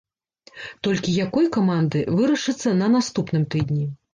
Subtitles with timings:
[0.87, 3.89] Толькі якой каманды, вырашыцца на наступным тыдні.